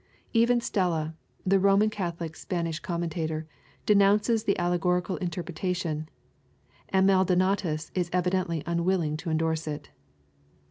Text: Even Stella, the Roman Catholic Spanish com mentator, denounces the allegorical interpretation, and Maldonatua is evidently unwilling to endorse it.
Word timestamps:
Even 0.33 0.59
Stella, 0.59 1.13
the 1.45 1.59
Roman 1.59 1.91
Catholic 1.91 2.35
Spanish 2.35 2.79
com 2.79 3.03
mentator, 3.03 3.45
denounces 3.85 4.45
the 4.45 4.57
allegorical 4.57 5.17
interpretation, 5.17 6.09
and 6.89 7.07
Maldonatua 7.07 7.91
is 7.93 8.09
evidently 8.11 8.63
unwilling 8.65 9.15
to 9.17 9.29
endorse 9.29 9.67
it. 9.67 9.91